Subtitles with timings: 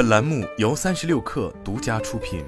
[0.00, 2.42] 本栏目由三十六氪独家出品。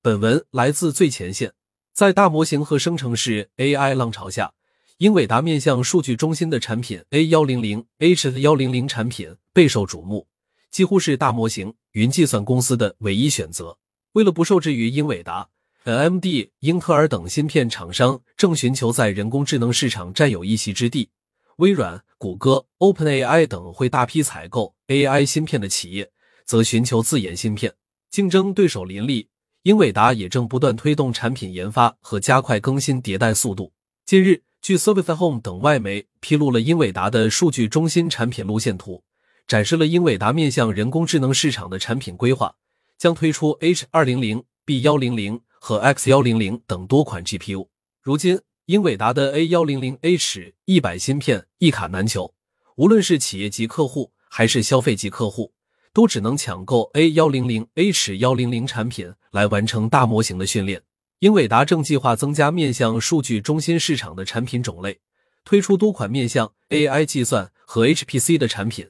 [0.00, 1.52] 本文来自最前线。
[1.92, 4.54] 在大模型和生成式 AI 浪潮下，
[4.96, 10.26] 英伟达面向数据中心的产品 A 幺零零 H 幺零零产品备受瞩目，
[10.70, 13.76] 几乎是大模型云计算公司的唯一选择。
[14.12, 15.50] 为了不受制于英伟达。
[15.84, 16.24] AMD、
[16.60, 21.10] 英特尔等芯片厂商正寻求在人工智能市场占有一席之地。
[21.56, 26.08] 微软、谷歌、OpenAI 等会大批采购 AI 芯片的企业，
[26.44, 27.74] 则寻求自研芯片。
[28.12, 29.28] 竞争对手林立，
[29.64, 33.72] 英伟达也正不断推动产品研发和加快更新迭代速度。
[34.06, 39.02] 近日，据 Surface Home 等外媒披露了英伟达的数据中心产品路线图，
[39.48, 42.54] 展示了英伟达面向人工智能市场的产品规划，
[42.96, 45.40] 将推出 H 二零零、B 幺零零。
[45.64, 47.68] 和 X 幺零零等多款 GPU，
[48.00, 52.32] 如今英伟达的 A 幺零零 H 一百芯片一卡难求，
[52.76, 55.52] 无论是企业级客户还是消费级客户，
[55.92, 60.80] 都只能抢购 A 幺零零 H 幺零零产品来完成大模型的训练。
[61.18, 65.00] 英伟达正计划增加面向数据中心市场的产品种类，
[65.44, 68.88] 推出多款面向 AI 计算和 HPC 的产品，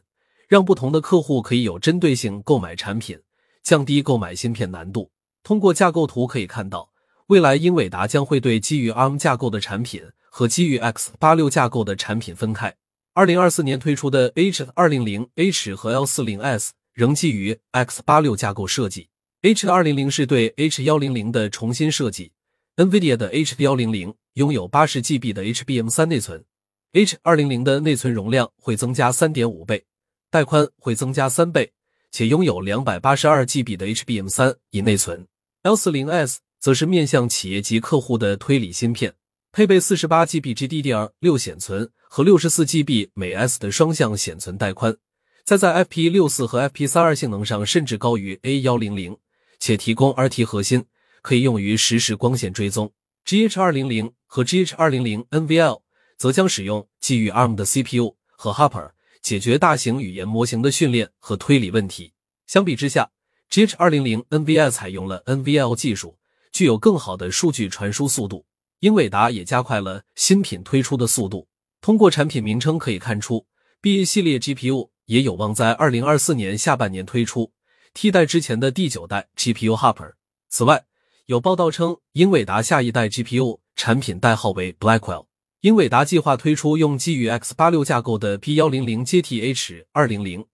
[0.49, 3.19] 让不同的客户可以有针对性购买产品，
[3.63, 5.11] 降低购买芯片难度。
[5.43, 6.92] 通过架构图可以看到，
[7.33, 12.77] 未来英伟达将会对基于 ARM 架构的产品和基于 X 八六架构的产品分开。
[13.15, 19.09] 二零二四年推出的 H 二零零 H 和 L 四零 S 仍基于 X 八六架构设计
[19.41, 22.33] ，H 二零零是对 H 幺零零的重新设计。
[22.77, 26.45] NVIDIA 的 H 幺零零拥有八十 GB 的 HBM 三内存
[26.93, 29.83] ，H 二零零的内存容量会增加三点五倍，
[30.31, 31.73] 带宽会增加三倍，
[32.11, 35.27] 且拥有两百八十二 GB 的 HBM 三以内存。
[35.63, 39.13] L 四零 S 则是面向企业级客户的推理芯片，
[39.51, 44.97] 配备四十八 GB GDDR 六显存和六十四 GB 美 S 的双向显存带宽，
[45.45, 49.17] 在在 FP 六四和 FP 三二性能上甚至高于 A 幺零零，
[49.59, 50.85] 且提供 RT 核心，
[51.21, 52.93] 可以用于实时光线追踪。
[53.27, 55.83] GH 二零零和 GH 二零零 NVL
[56.17, 62.13] 则将使用基于 ARM 的 CPU 和 Hopper，解决大型语言模型的训练和推理问题。
[62.47, 63.11] 相比之下
[63.51, 66.17] ，GH 二零零 NVL 采用了 NVL 技术，
[66.53, 68.45] 具有更好的数据传输速度。
[68.81, 71.49] 英伟达也加快了新品推出的速度。
[71.81, 73.47] 通过产品名称可以看出
[73.81, 77.53] ，B 系列 GPU 也有望在二零二四年下半年推出，
[77.95, 80.13] 替代之前的第九代 GPU Hopper。
[80.49, 80.85] 此外，
[81.27, 85.27] 有报道称，英伟达下一代 GPU 产品代号为 Blackwell。
[85.61, 90.45] 英伟达计划推出用基于 X 八六架构的 B 幺零零接替 H 二零零。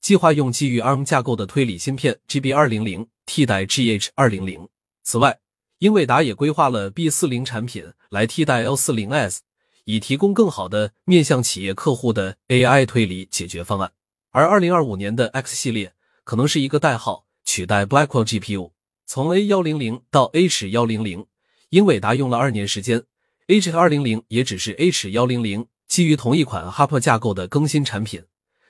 [0.00, 4.68] 计划用基于 ARM 架构的推理芯片 GB 二零零替代 GH 二零零。
[5.02, 5.38] 此外，
[5.80, 9.42] 英伟达也规划了 B 四零产品来替代 L 四零 S，
[9.84, 13.92] 以提供更好的面向企业客户的 AI 推理解决方案。
[14.30, 15.92] 而二零二五年的 X 系列
[16.24, 18.70] 可能是一个代号，取代 Blackwell GPU。
[19.04, 21.26] 从 A 幺零零到 H 幺零零，
[21.68, 23.04] 英伟达用了二年时间
[23.48, 28.24] ，H 二零零也只是 H 幺零零基于同一款 Hopper 架构的更新产品，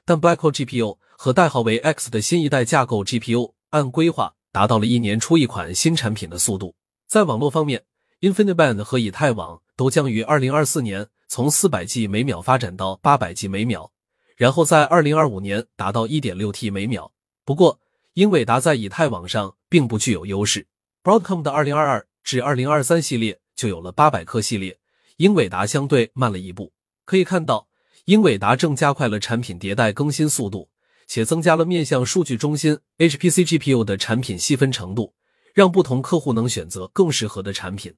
[0.05, 0.99] 但 Blackwell GPU。
[1.19, 6.75] 和代号为 X 的新一代架构 GPU，按规划达到了一年出一款新产品的速度。
[7.07, 7.85] 在网络方面
[8.21, 13.91] ，InfiniBand 和以太网都将于二零二四年从四百 G 每秒发展到八百 G 每秒，
[14.37, 17.13] 然后在二零二五年达到一点六 T 每秒。
[17.45, 17.79] 不过，
[18.15, 20.67] 英伟达在以太网上并不具有优势。
[21.05, 24.79] Broadcom 的二零二二至二零二三系列就有了八百克系列，
[25.19, 26.73] 英伟达相对慢了一步。
[27.05, 27.69] 可以看到，
[28.07, 30.71] 英伟达正加快了产品迭代更新速度。
[31.09, 35.15] 且增加了面向数据中心 HPC GPU 的产品细分程度，
[35.57, 37.97] 让不同客户能选择更适合的产品。